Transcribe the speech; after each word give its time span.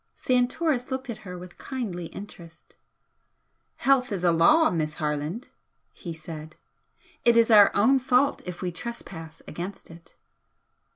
Santoris 0.15 0.89
looked 0.89 1.11
at 1.11 1.19
her 1.29 1.37
with 1.37 1.59
kindly 1.59 2.07
interest. 2.07 2.75
"Health 3.75 4.11
is 4.11 4.23
a 4.23 4.31
law, 4.31 4.71
Miss 4.71 4.95
Harland" 4.95 5.49
he 5.93 6.11
said 6.11 6.55
"It 7.23 7.37
is 7.37 7.51
our 7.51 7.69
own 7.75 7.99
fault 7.99 8.41
if 8.47 8.63
we 8.63 8.71
trespass 8.71 9.43
against 9.47 9.91
it." 9.91 10.15